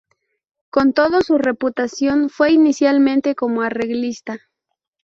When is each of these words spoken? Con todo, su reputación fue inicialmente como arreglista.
Con 0.71 0.93
todo, 0.93 1.21
su 1.21 1.37
reputación 1.37 2.31
fue 2.31 2.53
inicialmente 2.53 3.35
como 3.35 3.61
arreglista. 3.61 4.39